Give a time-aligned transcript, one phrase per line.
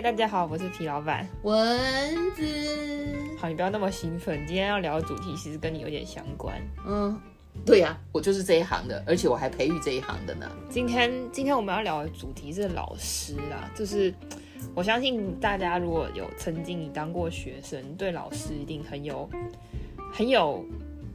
[0.00, 1.78] 嗨，大家好，我是皮老板蚊
[2.32, 2.42] 子。
[3.36, 4.46] 好，你不要那么兴奋。
[4.46, 6.56] 今天要聊的主题其实跟你有点相关。
[6.86, 7.20] 嗯，
[7.66, 10.50] 对呀、啊，我就是这一行的，而且我还培育这一行的呢。
[10.70, 14.14] 今天，今天我们要聊的主题是老师啊，就是
[14.74, 19.28] 我相信大家如果有曾经你当过学生，对老师一定很有
[20.10, 20.64] 很有。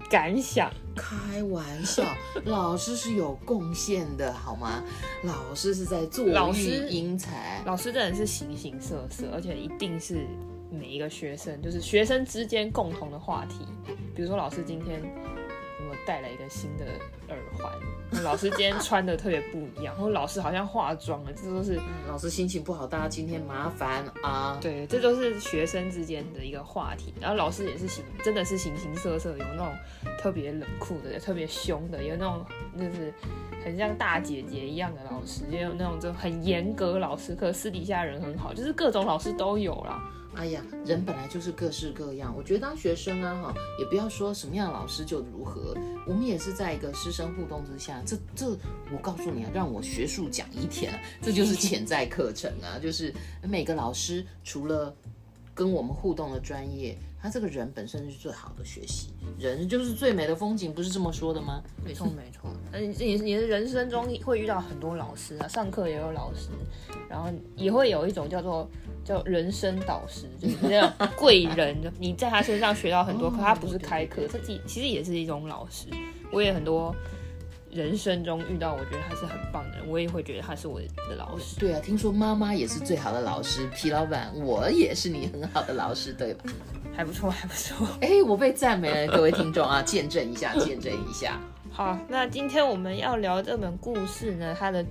[0.09, 0.71] 感想？
[0.95, 2.03] 开玩笑，
[2.45, 4.83] 老师是有贡献的，好吗？
[5.23, 10.25] 老师是在做老师英才，老师真的是形形色色，而且一定是
[10.71, 13.65] 每一个学生，就是学生之间共同的话题。
[14.15, 15.01] 比如说，老师今天。
[15.89, 16.85] 我带来一个新的
[17.27, 24.57] 耳环，老师今天穿的特别不一样，或老师好像化妆了，这都是、嗯、老师心情不好，大家今天麻烦啊。
[24.61, 27.13] 对，这都是学生之间的一个话题。
[27.19, 29.73] 然后老师也是形，真的是形形色色，有那种
[30.17, 32.45] 特别冷酷的，有特别凶的，有那种
[32.77, 33.13] 就是
[33.63, 40.01] 很像大姐姐一样的老师，也有那种就很严格老师，可私底下人很好，就是各种老师都有啦。
[40.35, 42.33] 哎呀，人本来就是各式各样。
[42.35, 45.75] 我觉得当学生啊，哈，也不要说什么样的老师就如何。
[46.07, 48.49] 我们也是在一个师生互动之下，这这，
[48.91, 54.93] 我告诉你啊，让我学术讲一天啊，这就是 潜在课程啊，就是每个老师除了
[55.53, 59.09] 跟我们互动的专业，他这个人本身是最好的学习，
[59.39, 61.59] 人就是最美的风景，不是这么说的吗？
[61.83, 62.51] 没错，没错。
[62.71, 66.49] 那你你你的人生中会遇到很多老师啊，上课也有老师，
[67.09, 68.69] 然后也会有一种叫做。
[69.03, 75.85] 叫人生导师，就是那种 贵人，你在他身上学到很多，可他不是开课，他其实也是一种老师。
[76.31, 76.91] 我也很多
[77.69, 81.59] 人生中遇到，我觉得他是很棒的人，我也会觉得他是我的老师。
[81.59, 86.45] 对啊，听说妈妈也是最好的老师，皮老板，我也是你很好的老师，对吧？
[86.95, 87.87] 还不错，还不错。
[88.01, 91.39] 哎，我被赞美了，各位听众啊， 见证一下，见证一下。
[91.71, 94.85] 好，那今天我们要聊这本故事呢，它的。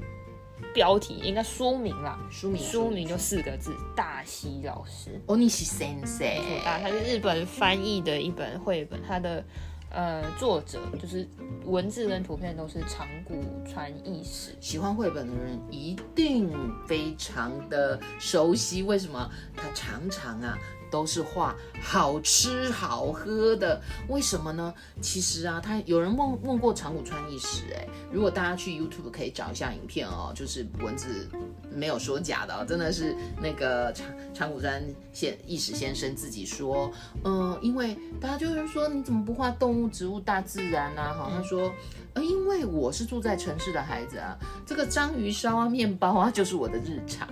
[0.72, 5.20] 标题应该书名啦，书名书名就四个字：大西老师。
[5.26, 9.44] Onishi Sensei 啊，它是日本翻译的一本绘本，它的
[9.90, 11.28] 呃作者就是
[11.64, 14.56] 文字跟图片都是长谷川义史。
[14.60, 16.50] 喜欢绘本的人一定
[16.88, 19.30] 非常的熟悉，为什么？
[19.56, 20.58] 他常常啊。
[20.94, 24.72] 都是画好吃好喝的，为什么呢？
[25.00, 31.28] 其实啊，他有人问问过长谷川义史，哎，如果大家去 YouTube 可以找一下影片哦，就是文字
[31.68, 34.80] 没有说假的哦，真的是那个长长谷川
[35.12, 36.88] 先义史先生自己说，
[37.24, 41.12] 嗯，因为大家就是说你怎么不画动物、植物、大自然啊？
[41.12, 41.72] 哈，他说，
[42.12, 47.28] 呃，因为我是住在城市的孩子啊，这个章鱼烧啊、面包啊，就是我的日常。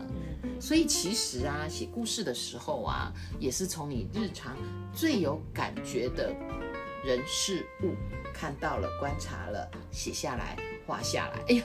[0.62, 4.56] 所以其实啊，写故事的时候啊，也是从你日常
[4.94, 6.32] 最有感觉的
[7.04, 7.96] 人事物
[8.32, 10.56] 看到了、观察了、写下来、
[10.86, 11.42] 画下来。
[11.48, 11.64] 哎呀，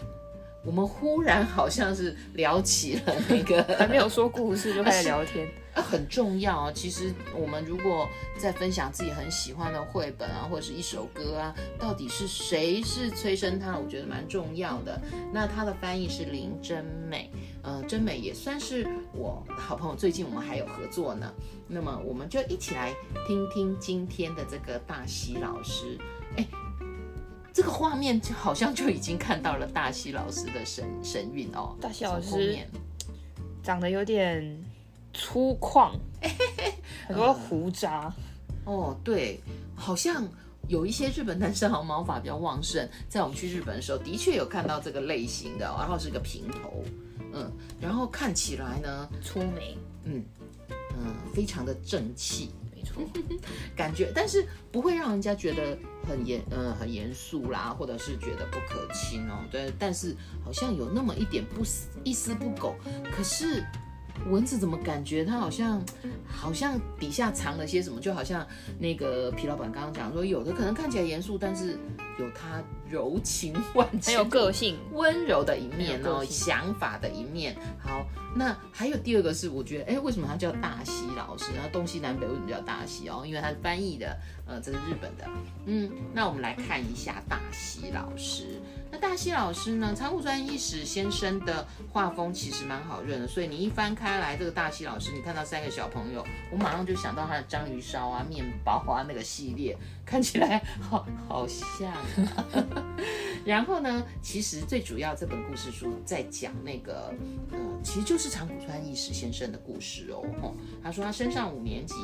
[0.67, 5.47] 我们忽然好像是聊起了那个， 还没有说故事就开始聊天。
[5.77, 6.71] 很重要啊！
[6.73, 13.77] 其实我们如果在分享自己很喜欢的绘本啊，或者是一首歌啊，到底是谁是催生它？
[13.77, 14.99] 我觉得蛮重要的。
[15.31, 19.95] 那它的翻译是林真美，呃，真美也算是我好朋友。
[19.95, 21.31] 最近我们还有合作呢。
[21.67, 22.91] 那么我们就一起来
[23.27, 25.95] 听听今天的这个大喜老师。
[26.37, 26.47] 哎，
[27.57, 31.75] 这个画面就好像就已经看到了大西老师的神神韵哦。
[31.81, 32.55] 大西老师
[33.63, 34.63] 长得有点。
[35.11, 35.93] 粗犷，
[37.07, 38.13] 很多胡渣。
[38.65, 39.39] 哦，对，
[39.73, 40.23] 好像
[40.67, 46.83] 有一些日本男生好像毛发比较旺盛，在我们去日本的时候，的确有看到这个类型的，然后是个平头，
[47.33, 47.51] 嗯，
[47.81, 50.23] 然后看起来呢，粗眉，嗯
[50.95, 53.03] 嗯，非常的正气，没错，
[53.75, 55.77] 感觉，但是不会让人家觉得
[56.07, 60.15] 很严，嗯，很严肃啦，或者是觉得不可亲哦，对，但是
[60.45, 62.75] 好像有那么一点不丝一丝不苟，
[63.11, 63.63] 可是。
[64.31, 65.79] 蚊子怎么感觉它好像，
[66.27, 68.01] 好像底下藏了些什么？
[68.01, 68.45] 就好像
[68.79, 71.77] 那个皮老板刚刚讲说，有的可能看起来严肃，但是
[72.17, 77.55] 有他柔情万千、很有个性、温柔的一面哦，想法的一面。
[77.79, 78.05] 好，
[78.35, 81.45] 那还有第二个是，我觉得，哎，为什么他叫大西老师？
[81.53, 83.23] 然后东西南北为什么叫大西哦？
[83.25, 85.27] 因为他是翻译的，呃，这是日本的。
[85.65, 88.61] 嗯，那我们来看一下大西老师。
[88.89, 89.93] 那大西老师呢？
[89.93, 102.01] 长谷川一史先生的画风其实蛮好认的，所以你一翻开来，这个大西老师，你看到三个小朋友，我马上就想到他的章鱼烧啊、面包啊那个系列，看起来好好像啊。
[103.45, 107.13] 然后呢，其实最主要这本故事书在讲那个，
[107.51, 110.23] 呃，其实就是长谷川义史先生的故事哦。
[110.83, 111.95] 他说他升上五年级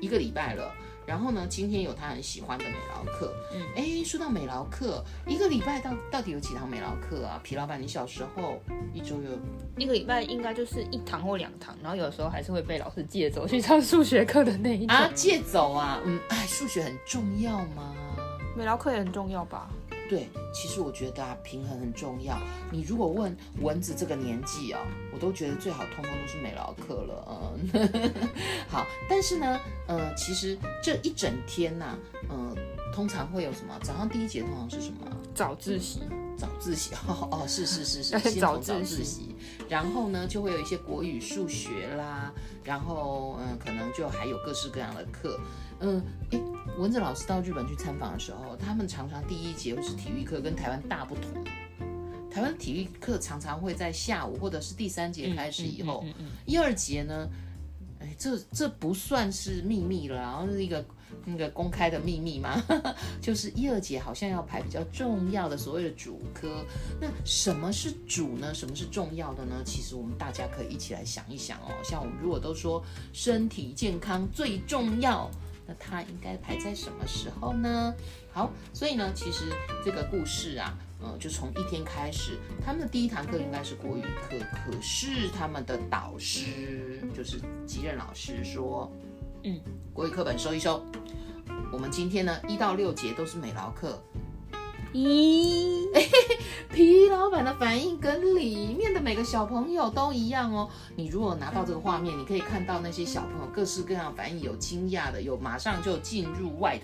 [0.00, 0.74] 一个礼拜了。
[1.06, 3.32] 然后呢，今天有他很喜欢的美劳课。
[3.54, 7.40] 嗯，哎，说到美劳课，一个礼拜到到底有几堂美劳课啊？
[7.42, 8.60] 皮老板，你小时候
[8.92, 9.30] 一周有
[9.78, 17.94] 一个礼拜应该就是一堂或两堂，然后有时候还是会被老师借走去上数学课的那一种啊，借走啊，嗯，哎，数学很重要吗？
[18.58, 19.70] 美劳课也很重要吧？
[20.10, 22.36] 对，其实我觉得啊，平衡很重要。
[22.72, 24.80] 你如果问蚊子这个年纪啊，
[25.12, 27.54] 我都觉得最好通通都是美劳课了。
[27.72, 28.10] 嗯，
[28.68, 31.98] 好，但是呢，呃，其实这一整天呐、啊，
[32.30, 33.78] 嗯、呃，通常会有什么？
[33.84, 35.06] 早上第一节通常是什么？
[35.36, 36.00] 早自习。
[36.38, 39.34] 早自习哦 哦，是是是是， 早自习，
[39.68, 42.32] 然后呢，就会有一些国语、数学啦，
[42.62, 45.38] 然后嗯，可能就还有各式各样的课。
[45.80, 46.42] 嗯，诶，
[46.78, 51.44] 蚊子老师到日本去参访的时候，他们常常第一节会是体育课，跟台湾大不同。
[52.30, 57.28] 台湾体育课常常会在下午或者是第三节开始以后，嗯嗯嗯嗯、一二节呢，
[58.00, 60.84] 哎，这这不算是秘密了，然后是一个。
[61.24, 62.62] 那个公开的秘密嘛？
[63.20, 66.64] 就是一二节好像要排比较重要的所谓的主科。
[67.00, 68.52] 那什么是主呢？
[68.54, 69.62] 什么是重要的呢？
[69.64, 71.72] 其实我们大家可以一起来想一想哦。
[71.82, 72.82] 像我们如果都说
[73.12, 75.30] 身体健康最重要，
[75.68, 77.94] 那它应该排在什么时候呢？
[78.32, 79.44] 好，所以呢，其实
[79.84, 88.90] 这个故事啊，呃，就从一天开始，他们的第一堂课应该是国语课，可是他们的导师就是吉任老师说。
[89.44, 89.60] 嗯，
[89.92, 90.84] 国语课本收一收。
[91.70, 94.02] 我们今天呢，一到六节都是美劳课。
[94.92, 95.86] 咦，
[96.70, 100.68] 皮老板的反应跟里面的每个小朋友都一样哦。
[100.96, 106.78] 你如果拿到这个画面，你可以看到那些小朋友各式各样的反应，有惊讶的，有马上就进入外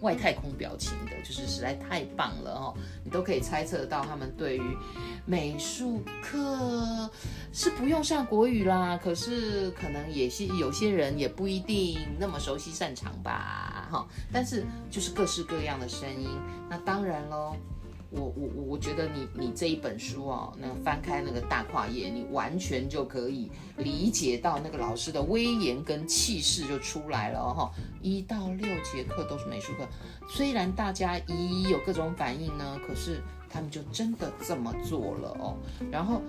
[0.00, 2.74] 外太空表情的，就是实在太棒了哦。
[3.02, 4.76] 你都可以猜测到他们对于
[5.24, 7.08] 美术课
[7.52, 14.06] 是不用上国语啦，可是可能也是有些人也不一定那么熟悉擅长吧，哈。
[14.32, 16.28] 但是就是各式各样的声音，
[16.68, 17.56] 那当然喽。
[18.16, 27.70] 我我我我觉得你你这一本书哦，那翻开那个大跨页，你完全就可以理解到那个老师的威严跟气势就出来了哈。
[28.00, 29.86] 一到六节课都是美术课，
[30.28, 33.20] 虽然大家一有各种反应呢，可是
[33.50, 35.56] 他们就真的这么做了哦。
[35.90, 36.22] 然后，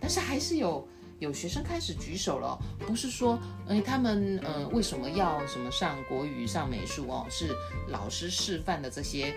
[0.00, 0.86] 但是还是有。
[1.22, 3.38] 有学生开始举手了，不是说，
[3.68, 7.24] 哎，他们呃为什么要什么上国语、上美术哦？
[7.30, 7.54] 是
[7.86, 9.32] 老师示范的这些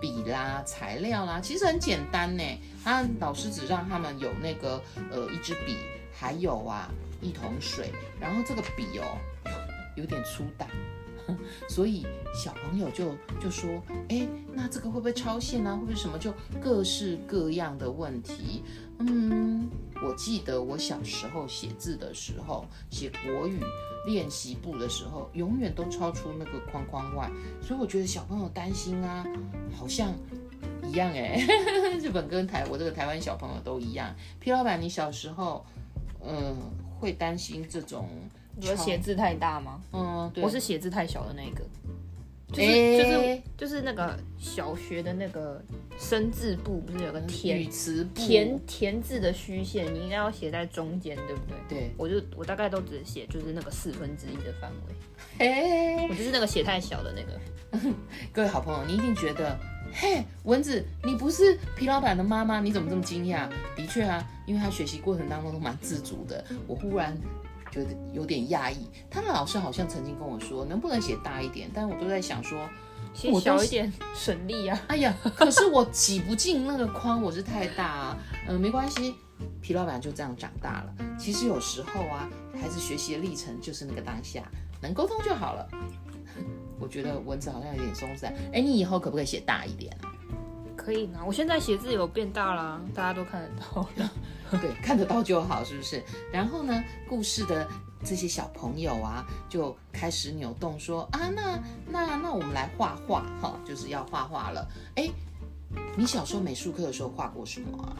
[0.00, 2.42] 笔啦、材料啦，其实很简单呢。
[2.82, 4.82] 他老师只让他们有那个
[5.12, 5.76] 呃一支笔，
[6.12, 6.90] 还有啊
[7.22, 9.16] 一桶水，然后这个笔哦
[9.94, 10.66] 有点粗大。
[11.68, 15.74] 所以小朋友就就说，哎，那这个会不会超线啊？
[15.74, 16.18] 会不会什么？
[16.18, 18.62] 就各式各样的问题。
[19.00, 19.68] 嗯，
[20.02, 23.60] 我记得我小时候写字的时候，写国语
[24.06, 27.30] 练习簿的时候，永远都超出那个框框外。
[27.62, 29.24] 所以我觉得小朋友担心啊，
[29.72, 30.12] 好像
[30.84, 31.46] 一样哎。
[32.00, 34.14] 日本跟台，我这个台湾小朋友都一样。
[34.40, 35.64] 皮老板，你小时候，
[36.24, 36.56] 嗯，
[36.98, 38.08] 会担心这种？
[38.60, 39.80] 你说写字太大吗？
[39.92, 41.62] 嗯，对，我是写字太小的那个，
[42.52, 45.62] 就是、欸、就是就是那个小学的那个
[45.96, 51.78] 生字部，不是有个填语词填填字的虚线，你应该要写在中间，对不对？
[51.78, 57.40] 对，我就我大概都只写就是那个四分之一的范围，哎、欸，我就是那个写太小的那个。
[58.32, 59.56] 各位好朋友，你一定觉得，
[59.92, 63.46] 嘿，蚊子，你不是皮老板的妈妈，你怎么这么惊讶？
[63.76, 67.16] 的确啊，因为他学习过程当中都蛮自主的，我忽然。
[67.78, 71.70] 觉得有点压抑，他的老师好像曾经跟我说，能不能写大一点？
[71.72, 72.68] 但我都在想说，
[73.14, 74.80] 写小一点 省力啊。
[74.88, 78.18] 哎呀，可是我挤不进那个框，我是太大啊。
[78.48, 79.14] 嗯、呃，没关系，
[79.60, 80.94] 皮老板就这样长大了。
[81.18, 82.28] 其实有时候啊，
[82.60, 84.42] 孩子学习的历程就是那个当下，
[84.80, 85.68] 能沟通就好了。
[86.80, 88.32] 我觉得文字好像有点松散。
[88.52, 90.10] 哎，你以后可不可以写大一点啊？
[90.88, 91.22] 可以拿？
[91.22, 94.10] 我现在写字有变大了，大家都看得到了。
[94.58, 96.02] 对，看得到就好，是不是？
[96.32, 97.68] 然后呢，故事的
[98.02, 104.66] 这些小朋友啊，就开始扭动说，说啊，那那那我们来画画哈，就是要画画了。
[104.94, 105.10] 哎，
[105.94, 107.92] 你小时候美术课的时候画过什么啊？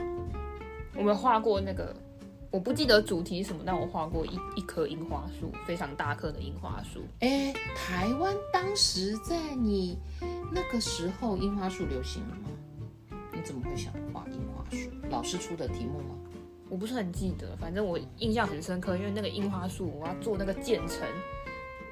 [0.97, 1.95] 我们画过那个，
[2.51, 7.05] 我不记得主题什么，但我画过一一棵樱花树，非常大棵的樱花树。
[7.21, 9.99] 哎，台湾当时在你
[10.51, 12.49] 那个时候，樱花树流行了吗？
[13.49, 14.91] 怎么会想画樱花树？
[15.09, 16.15] 老师出的题目吗？
[16.69, 21.09] 我不是很记得，反正我印象很深刻，因为那个樱花树，我要做那个渐层。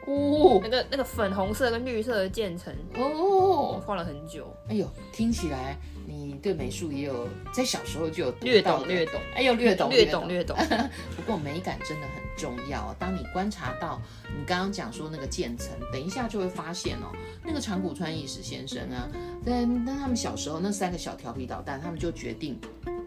[0.06, 4.46] 哦，那个那个粉红色跟绿色的渐层哦，画了很久。
[4.68, 9.20] 哎呦，听起来你对美术也有在小时候就有略懂略懂。
[9.34, 10.56] 哎呦，略懂略懂略懂。
[11.16, 12.94] 不过美感真的很重要。
[12.98, 17.10] 当你观察到你刚刚讲说那个渐层，等一下就会发现哦，
[17.44, 19.08] 那个长谷川义史先生啊，
[19.44, 22.58] 在那他们小时候那三个小调皮捣蛋，他们就决定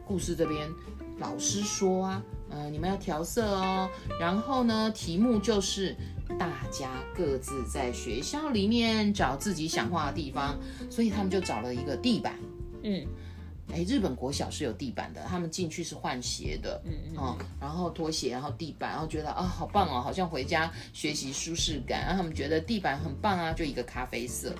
[0.05, 0.69] 故事这边
[1.17, 3.89] 老师说啊，呃，你们要调色哦，
[4.19, 5.95] 然后呢，题目就是。
[6.37, 10.55] 大家各自在学校里面找自己想画的地方，
[10.87, 12.35] 所以他们就找了一个地板。
[12.83, 13.03] 嗯，
[13.73, 16.79] 哎，日本国小是有地板的，他们进去是换鞋的。
[16.85, 22.01] 嗯嗯，哦，然后拖鞋，然后地板，然后觉得啊，好棒哦，好像回家学习舒适感。
[22.01, 24.53] 然后他们觉得地板很棒啊，就一个咖啡色。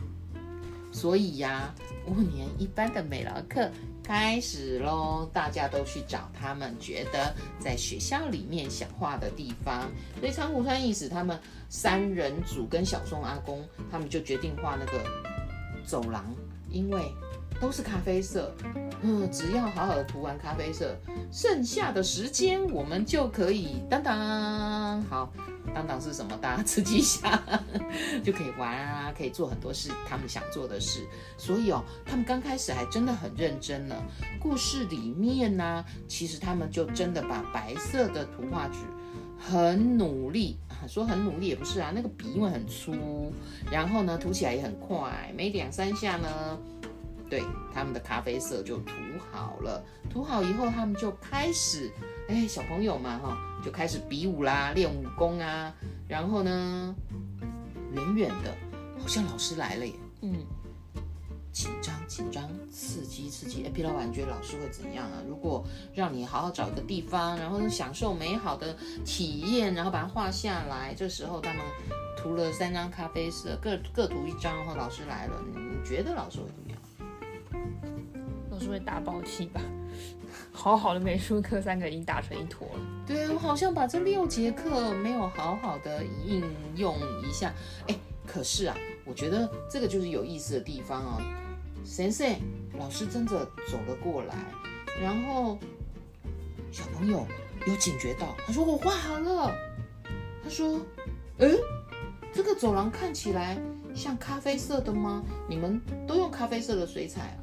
[0.91, 1.71] 所以呀，
[2.07, 3.69] 五年一班的美劳课。
[4.09, 5.29] 开始喽！
[5.31, 9.87] 大家都去找他们觉得在学校里面想画的地方。
[10.19, 11.39] 所以长谷川义史他们
[11.69, 14.99] 三人组跟小松阿公，他们就决定画那个
[15.85, 16.25] 走廊，
[16.71, 16.99] 因为
[17.59, 18.53] 都是咖啡色。
[19.01, 20.95] 嗯，只要好好的涂完咖啡色，
[21.31, 25.31] 剩下的时间我们就可以当当好。
[25.71, 26.35] 当当是什么？
[26.41, 27.31] 大家自己想，
[28.23, 31.05] 就可以玩啊，可以做很多事，他们想做的事。
[31.37, 33.95] 所以哦，他们刚开始还真的很认真呢。
[34.41, 38.79] 故事里面呢、其实他们就真的把白色的图画纸
[39.37, 43.31] 很努力，说很努力也不是啊，那个笔因为很粗，
[43.71, 46.57] 然后呢涂起来也很快，没两三下呢，
[47.29, 47.43] 对，
[47.73, 48.93] 他们的咖啡色就涂
[49.31, 49.83] 好了。
[50.09, 51.91] 涂好以后，他们就开始。
[52.27, 55.73] 哎，小朋友嘛，哈，就开始比武啦，练武功啊。
[56.07, 56.95] 然后呢，
[57.93, 58.55] 远远的，
[58.99, 59.93] 好像老师来了耶。
[60.21, 60.45] 嗯，
[61.51, 63.63] 紧张紧张，刺激刺激。
[63.65, 65.23] 哎，皮老板，你觉得老师会怎样啊？
[65.27, 70.93] 如果让你好好找一个地方，然后享受美好的体验，然后把它画下来。
[70.95, 71.61] 这时候他们
[72.17, 76.68] 涂了三张咖啡色，各各涂一张，然后老师来了，你觉得老师会怎么
[78.59, 78.69] 是？
[78.69, 79.61] 会大爆气吧？
[80.51, 82.79] 好好的美术课，三个已经打成一坨了。
[83.07, 86.43] 对，我好像把这六节课没有好好的应
[86.75, 87.53] 用一下。
[87.87, 87.95] 哎，
[88.27, 91.21] 可是啊，我觉得这个就是有意思的地方哦。
[91.83, 92.27] 先生，
[92.77, 94.35] 老师真的走了过来，
[95.01, 95.57] 然后
[96.71, 97.25] 小朋友
[97.65, 99.55] 有警觉到，他说我画好了。
[100.43, 100.79] 他说，
[101.39, 101.49] 哎，
[102.33, 103.57] 这个走廊看起来
[103.95, 105.23] 像咖啡色的吗？
[105.47, 107.37] 你们都用咖啡色的水彩啊？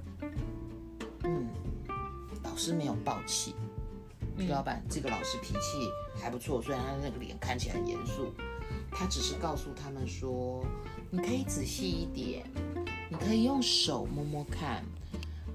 [2.56, 2.58] 嗯。
[2.58, 3.54] 老师没有暴气，
[4.38, 8.32] 皮老板这个老师脾气还不错，虽然他那个脸看起来很严肃，
[8.90, 10.64] 他只是告诉他们说，
[11.10, 12.50] 你可以仔细一点，
[13.10, 14.82] 你可以用手摸摸看，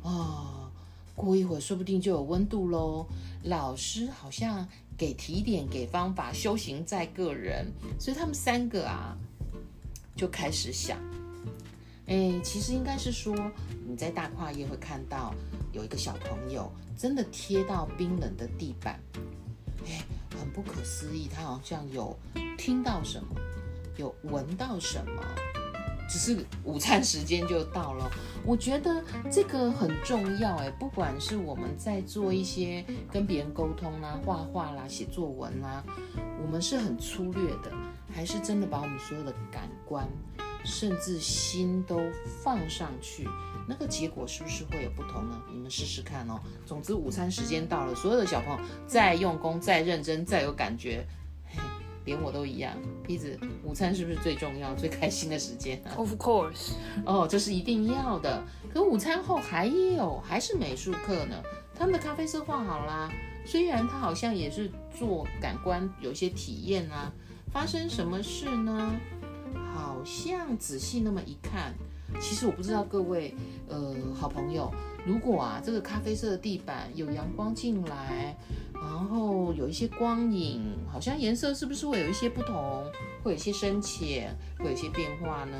[0.03, 0.69] 哦，
[1.15, 3.07] 过一会儿说不定就有温度喽。
[3.45, 7.65] 老师好像给提点，给方法，修行在个人，
[7.99, 9.17] 所以他们三个啊
[10.15, 10.99] 就开始想，
[12.07, 13.35] 哎，其实应该是说
[13.87, 15.33] 你在大跨页会看到。
[15.73, 18.99] 有一个小朋友真的贴到冰冷的地板，
[19.87, 20.03] 哎，
[20.37, 22.13] 很不可思议，他好像有
[22.57, 23.39] 听到什么，
[23.95, 25.23] 有闻到什么，
[26.09, 28.11] 只是午餐时间就到了。
[28.45, 35.81] 我觉得这个很重要，哎，不管是我们在做一些跟别人沟通啦、画画啦、写作文啦，
[36.43, 37.71] 我们是很粗略的，
[38.13, 40.05] 还是真的把我们所有的感官，
[40.63, 42.01] 甚至心都
[42.43, 43.27] 放上去？
[43.67, 45.41] 那个结果是不是会有不同呢？
[45.51, 46.39] 你们试试看哦。
[46.65, 51.05] 总之，午餐时间到了，所有的小朋友再用功、再认真、再有感觉，
[51.45, 51.59] 嘿，
[52.05, 52.75] 连我都一样。
[53.05, 56.71] 皮子，午餐是不是最重要、最开心的时间啊？Of course，
[57.05, 58.43] 哦，这是一定要的。
[58.73, 61.41] 可午餐后还有，还是美术课呢。
[61.75, 63.09] 他们的咖啡色画好啦，
[63.45, 67.11] 虽然他好像也是做感官有一些体验啊。
[67.53, 68.95] 发生什么事呢？
[69.55, 71.73] 好像仔细那么一看。
[72.19, 73.33] 其实我不知道各位，
[73.69, 74.69] 呃，好朋友，
[75.05, 78.35] 如果啊，这个咖啡色的地板有阳光进来，
[78.73, 82.83] 然后有一些光影，好像颜色是不是会有一些不同，
[83.23, 85.57] 会有一些深浅，会有一些变化呢？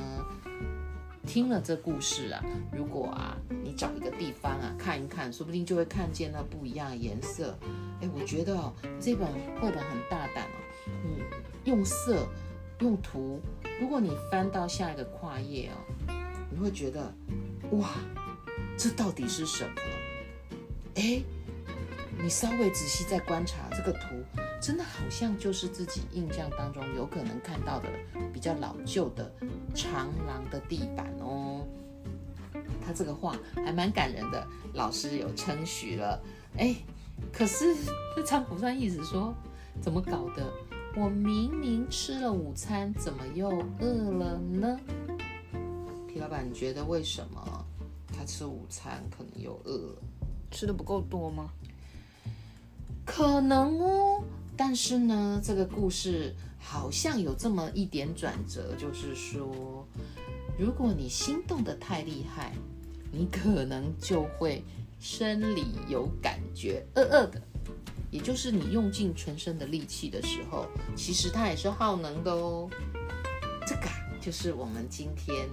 [1.26, 2.44] 听了这故事啊，
[2.76, 7.58] 如果啊，你找一个地方啊看一看，说不定就会看见那不一样的颜色。
[8.02, 9.26] 哎，我觉得哦，这本
[9.62, 10.58] 绘本很大胆哦，
[10.88, 11.16] 嗯，
[11.64, 12.28] 用色，
[12.80, 13.40] 用图，
[13.82, 16.14] 如果你翻到下一个跨页哦。
[16.54, 17.12] 你会觉得，
[17.72, 17.90] 哇，
[18.78, 19.82] 这到底是什么？
[20.96, 21.24] 哎，
[22.22, 24.24] 你稍微仔细再观察这个图，
[24.62, 27.90] 真的好像就是自己印象当中有可能看到的
[28.32, 29.32] 比较老旧的
[29.74, 31.66] 长廊的地板哦。
[32.86, 36.22] 他这个画还蛮感人的，老师有称许了。
[36.58, 36.76] 哎，
[37.34, 37.74] 可是
[38.16, 39.34] 这张不算意思说，
[39.82, 40.46] 怎么搞的？
[40.94, 44.78] 我明明吃了午餐，怎么又饿了呢？
[46.06, 47.66] 皮老板，你觉得为什么
[48.12, 50.02] 他吃午餐可能又饿了？
[50.52, 51.50] 吃的不够多吗？
[53.06, 54.22] 可能哦。
[54.58, 59.88] 但是呢，这个故事好像有这么一点转折，就是说，
[60.60, 62.52] 如果你心动的太厉害，
[63.14, 64.62] 你可能就会
[65.00, 67.42] 生理有感觉，饿饿的。
[68.12, 72.70] 也就是你用尽全身的力气的时候，其实它也是耗能的哦。
[73.66, 73.84] 这个
[74.20, 75.48] 就是我们今天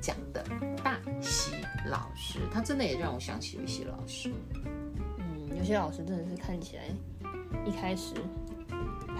[0.00, 0.42] 讲的
[0.82, 1.52] 大西
[1.90, 4.32] 老师，他真的也让我想起有一些老师。
[5.18, 6.84] 嗯，有些老师真的是看起来
[7.66, 8.14] 一开始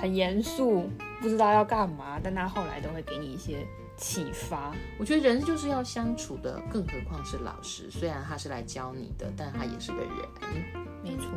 [0.00, 0.88] 很严肃，
[1.20, 3.66] 不知道要干嘛，但他后来都会给你一些
[3.98, 4.74] 启发。
[4.98, 7.90] 我觉得人就是要相处的，更何况是老师。
[7.90, 10.10] 虽然他是来教你的，但他也是个人。
[11.02, 11.28] 没错。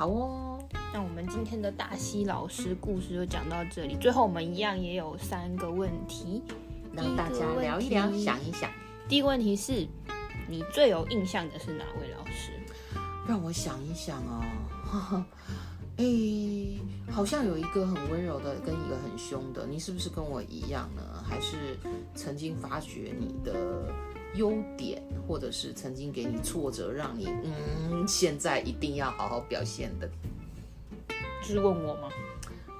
[0.00, 0.58] 好哦，
[0.94, 3.98] 那我们今天的大西老师故事就讲到这里。
[4.00, 6.42] 最后我们一样也有三个问题，
[6.94, 8.70] 让大家聊一聊，想一想。
[9.10, 9.86] 第一个问题是，
[10.48, 12.52] 你最有印象的是哪位老师？
[13.28, 15.22] 让我想一想哦，
[15.98, 16.04] 哎，
[17.12, 19.66] 好像有一个很温柔的，跟一个很凶的。
[19.66, 21.02] 你是不是跟我一样呢？
[21.28, 21.78] 还是
[22.14, 23.54] 曾经发掘你的？
[24.34, 27.28] 优点，或者是曾经给你挫折，让你
[27.90, 30.08] 嗯，现在一定要好好表现的，
[31.42, 32.08] 就是问我吗？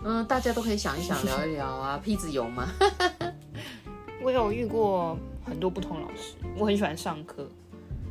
[0.04, 1.98] 嗯，大家都可以想一想，聊一聊啊。
[2.02, 2.68] 屁子有吗？
[4.22, 7.46] 我有遇过很多不同老师，我很喜欢上课，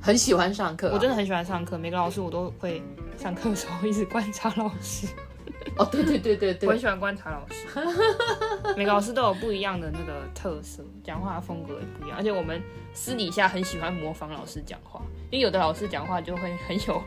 [0.01, 1.77] 很喜欢上课啊，我真的很喜欢上课。
[1.77, 2.81] 每个老师我都会
[3.17, 5.07] 上课的时候一直观察老师。
[5.77, 7.67] 哦，对对对对对，我很喜欢观察老师，
[8.75, 12.61] 每个老师都有不一样的那个特色，讲话风格也不一样，而且我们
[12.93, 15.01] 私底下很喜欢模仿老师讲话，
[15.31, 17.01] 因为有的老师讲话就会很有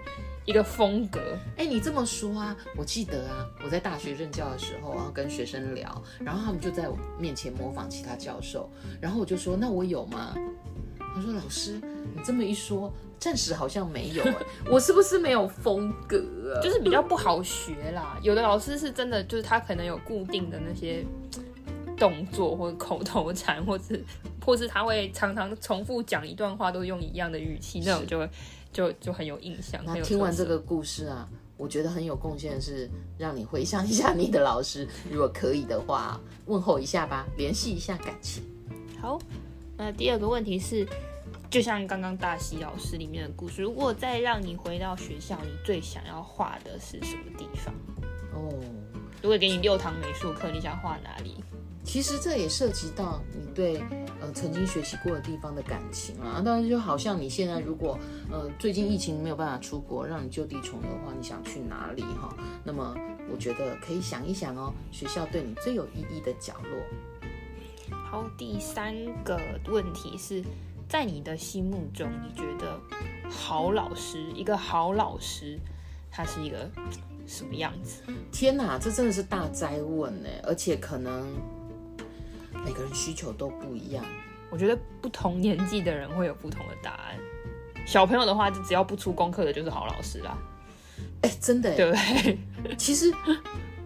[0.44, 1.20] 一个风格。
[1.56, 10.34] 哎，你这么说啊，我记得啊，我在大学任教的时候然后，跟学生聊，然后他们就在我面前模仿其他教授，然后我就说，那我有吗？
[11.14, 11.72] 他说：“老师，
[12.14, 12.90] 你这么一说，
[13.22, 14.34] 暂时好像没有哎，
[14.68, 16.18] 我是不是没有风格
[16.52, 16.58] 啊？
[16.60, 18.18] 就是比较不好学啦。
[18.20, 21.06] 有的老师是真的，就是他可能有固定的那些
[21.96, 24.04] 动作或者口头禅，或是
[24.44, 28.28] 或是他会常常重复讲一段话，都用一样的语气，那种就会
[28.72, 29.80] 就就很有印象。
[29.86, 38.42] 那听完这个故事啊，我觉得很有贡献，是让你回想一下你的老师，如果可以的话，问候一下吧，联系一下感情。
[39.00, 39.16] 好。”
[39.74, 40.86] 那第二个问题是，
[41.52, 47.74] 就像刚刚大西老师里面的故事，如果再让你回到学校，你最想要画的是什么地方？
[48.32, 48.50] 哦，
[49.20, 51.44] 如果给你六堂美术课，你想画哪里？
[51.84, 53.84] 其实这也涉及到你对
[54.22, 56.40] 呃曾经学习过的地方的感情啊。
[56.42, 57.98] 当然，就好像你现在如果
[58.30, 62.34] 呃最近疫情没有办法出国，让你就地重游的话，你想去哪里哈？
[62.64, 62.96] 那么
[63.30, 66.80] 我觉得可以想一想哦，学校对你最有意义的角落。
[68.10, 70.42] 好，第三个问题是
[70.92, 72.78] 在你的心目中，你觉得
[73.30, 75.58] 好老师，一个好老师，
[76.10, 76.70] 他是一个
[77.26, 78.02] 什么样子？
[78.30, 80.28] 天哪，这真的是大哉问呢！
[80.42, 81.26] 而且可能
[82.62, 84.04] 每个人需求都不一样。
[84.50, 87.18] 我觉得不同年纪的人会有不同的答案。
[87.86, 90.36] 小朋友的话，就只要不出功课的，就是好老师啦。
[91.22, 92.76] 哎，真的，对不对？
[92.76, 93.10] 其实，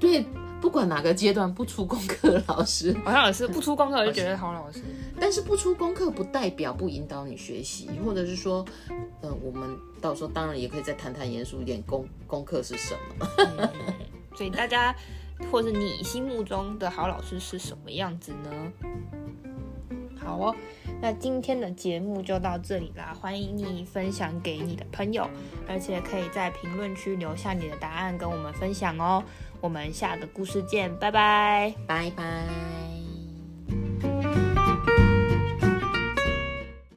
[0.00, 0.26] 对。
[0.66, 4.82] 不管哪个阶段不出功课的老师，好像也是不出功课就觉得好老师。
[5.18, 13.28] 但是不出功课不代表不引导你学习，或者是说，嗯、呃，我们到时候当然也可以再谈谈严肃一点，功功课是什么。
[13.38, 13.70] 嗯、
[14.34, 14.92] 所以大家
[15.52, 18.72] 或者你心目中的好老师是什么样子呢？
[20.18, 20.56] 好哦，
[21.00, 25.30] 那今天的节目就到这里啦，欢迎你分享给你的朋友，
[25.68, 29.22] 而且可以在评论区留下你的答案跟我们分享哦。
[29.60, 32.95] 我们下个故事见，拜拜，拜拜。